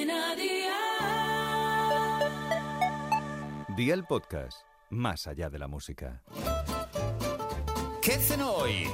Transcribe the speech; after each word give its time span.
Cadena 0.00 0.34
Dial. 0.34 0.76
Día 3.76 3.92
el 3.92 4.04
podcast, 4.04 4.62
más 4.88 5.26
allá 5.26 5.50
de 5.50 5.58
la 5.58 5.68
música. 5.68 6.22
¿Qué 8.00 8.12
cenó 8.12 8.50
hoy? 8.52 8.86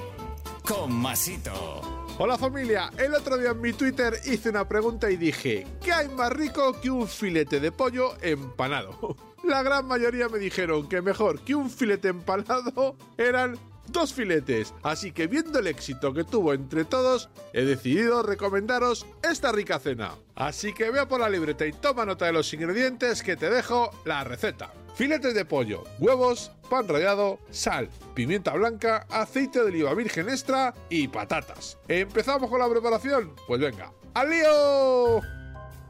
Con 0.66 0.92
Masito. 0.92 1.80
Hola 2.19 2.37
familia, 2.37 2.90
el 2.98 3.14
otro 3.14 3.37
día 3.37 3.50
en 3.50 3.61
mi 3.61 3.72
Twitter 3.72 4.14
hice 4.24 4.50
una 4.50 4.66
pregunta 4.66 5.08
y 5.08 5.16
dije, 5.16 5.64
¿qué 5.80 5.92
hay 5.92 6.08
más 6.08 6.32
rico 6.32 6.81
que 6.81 6.90
un 6.90 7.07
filete 7.07 7.61
de 7.61 7.71
pollo 7.71 8.21
empanado? 8.21 9.17
La 9.45 9.63
gran 9.63 9.87
mayoría 9.87 10.29
me 10.29 10.41
dijeron 10.41 10.88
que 10.88 11.03
mejor 11.03 11.41
que 11.41 11.54
un 11.54 11.71
filete 11.71 12.09
empanado 12.09 12.97
eran 13.17 13.57
dos 13.88 14.12
filetes, 14.12 14.74
así 14.82 15.12
que 15.12 15.26
viendo 15.26 15.58
el 15.58 15.66
éxito 15.66 16.12
que 16.12 16.24
tuvo 16.24 16.52
entre 16.52 16.84
todos, 16.84 17.28
he 17.52 17.64
decidido 17.64 18.23
recomendaros 18.23 19.06
esta 19.23 19.52
rica 19.52 19.78
cena. 19.78 20.14
Así 20.34 20.73
que 20.73 20.91
vea 20.91 21.09
por 21.09 21.20
la 21.20 21.28
libreta 21.28 21.66
y 21.66 21.73
toma 21.73 22.04
nota 22.04 22.27
de 22.27 22.32
los 22.32 22.52
ingredientes 22.52 23.22
que 23.22 23.36
te 23.36 23.50
dejo 23.50 23.91
la 24.04 24.24
receta. 24.24 24.72
Filetes 24.94 25.34
de 25.34 25.44
pollo, 25.44 25.84
huevos, 25.98 26.52
pan 26.70 26.88
rallado, 26.88 27.38
sal, 27.50 27.91
pimienta 28.14 28.54
blanca, 28.54 29.06
aceite 29.10 29.60
de 29.60 29.66
oliva 29.66 29.94
virgen 29.94 30.28
extra 30.28 30.72
y 30.88 31.08
patatas. 31.08 31.77
¿Empezamos 31.86 32.48
con 32.48 32.60
la 32.60 32.68
preparación? 32.68 33.34
Pues 33.46 33.60
venga, 33.60 33.92
¡al 34.14 34.30
lío! 34.30 35.20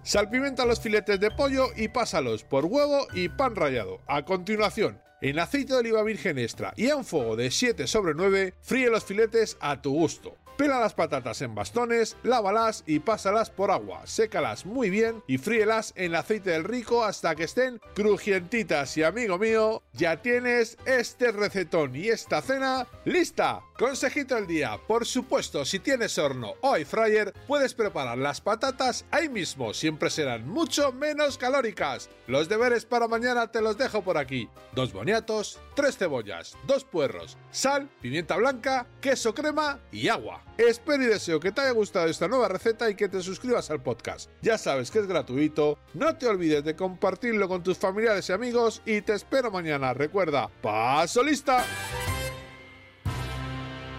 Salpimenta 0.02 0.64
los 0.64 0.80
filetes 0.80 1.18
de 1.18 1.32
pollo 1.32 1.68
y 1.76 1.88
pásalos 1.88 2.44
por 2.44 2.64
huevo 2.64 3.08
y 3.12 3.28
pan 3.28 3.56
rallado. 3.56 4.00
A 4.06 4.24
continuación, 4.24 5.00
en 5.28 5.40
aceite 5.40 5.72
de 5.72 5.80
oliva 5.80 6.04
virgen 6.04 6.38
extra 6.38 6.72
y 6.76 6.88
a 6.88 6.96
un 6.96 7.04
fuego 7.04 7.34
de 7.34 7.50
7 7.50 7.88
sobre 7.88 8.14
9, 8.14 8.54
fríe 8.62 8.88
los 8.90 9.04
filetes 9.04 9.56
a 9.60 9.82
tu 9.82 9.92
gusto. 9.92 10.36
Pela 10.56 10.80
las 10.80 10.94
patatas 10.94 11.42
en 11.42 11.54
bastones, 11.54 12.16
lávalas 12.22 12.82
y 12.86 13.00
pásalas 13.00 13.50
por 13.50 13.70
agua, 13.70 14.06
sécalas 14.06 14.64
muy 14.64 14.88
bien 14.88 15.22
y 15.26 15.36
fríelas 15.36 15.92
en 15.96 16.14
aceite 16.14 16.50
del 16.50 16.64
rico 16.64 17.04
hasta 17.04 17.34
que 17.34 17.44
estén 17.44 17.78
crujientitas 17.94 18.96
y 18.96 19.02
amigo 19.02 19.38
mío, 19.38 19.82
ya 19.92 20.22
tienes 20.22 20.78
este 20.86 21.32
recetón 21.32 21.94
y 21.94 22.08
esta 22.08 22.40
cena 22.40 22.86
lista. 23.04 23.60
Consejito 23.78 24.36
del 24.36 24.46
día, 24.46 24.80
por 24.88 25.04
supuesto, 25.04 25.66
si 25.66 25.80
tienes 25.80 26.16
horno 26.16 26.54
o 26.62 26.76
air 26.76 26.86
fryer, 26.86 27.34
puedes 27.46 27.74
preparar 27.74 28.16
las 28.16 28.40
patatas 28.40 29.04
ahí 29.10 29.28
mismo, 29.28 29.74
siempre 29.74 30.08
serán 30.08 30.48
mucho 30.48 30.92
menos 30.92 31.36
calóricas. 31.36 32.08
Los 32.26 32.48
deberes 32.48 32.86
para 32.86 33.06
mañana 33.06 33.52
te 33.52 33.60
los 33.60 33.76
dejo 33.76 34.02
por 34.02 34.16
aquí. 34.16 34.48
Dos 34.72 34.94
boniatos, 34.94 35.60
tres 35.74 35.98
cebollas, 35.98 36.56
dos 36.66 36.84
puerros, 36.84 37.36
sal, 37.50 37.90
pimienta 38.00 38.36
blanca, 38.36 38.86
queso 39.02 39.34
crema 39.34 39.78
y 39.92 40.08
agua. 40.08 40.42
Espero 40.56 41.02
y 41.02 41.06
deseo 41.08 41.38
que 41.38 41.52
te 41.52 41.60
haya 41.60 41.72
gustado 41.72 42.06
esta 42.06 42.28
nueva 42.28 42.48
receta 42.48 42.88
y 42.88 42.94
que 42.94 43.10
te 43.10 43.20
suscribas 43.20 43.70
al 43.70 43.82
podcast. 43.82 44.30
Ya 44.40 44.56
sabes 44.56 44.90
que 44.90 45.00
es 45.00 45.06
gratuito, 45.06 45.78
no 45.92 46.16
te 46.16 46.26
olvides 46.26 46.64
de 46.64 46.74
compartirlo 46.74 47.46
con 47.46 47.62
tus 47.62 47.76
familiares 47.76 48.26
y 48.30 48.32
amigos 48.32 48.80
y 48.86 49.02
te 49.02 49.12
espero 49.12 49.50
mañana. 49.50 49.92
Recuerda, 49.92 50.48
paso 50.62 51.22
lista. 51.22 51.62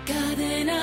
Cadena 0.07 0.76